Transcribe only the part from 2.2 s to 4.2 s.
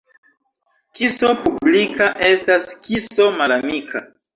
estas kiso malamika.